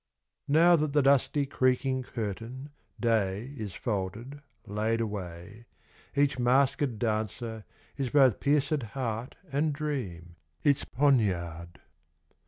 Now 0.47 0.75
that 0.77 0.93
the 0.93 1.03
dusty, 1.03 1.45
creaking 1.45 2.01
curtain, 2.01 2.69
Day 2.99 3.53
Is 3.55 3.75
folded, 3.75 4.41
laid 4.65 4.99
away, 4.99 5.67
Each 6.15 6.39
masked 6.39 6.97
dancer 6.97 7.65
is 7.97 8.09
both 8.09 8.39
pierced 8.39 8.81
Heart 8.97 9.35
And 9.51 9.73
Dream, 9.73 10.37
its 10.63 10.85
poniard. 10.85 11.81